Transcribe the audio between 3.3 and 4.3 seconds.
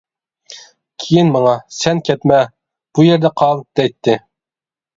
قال» دەيتتى.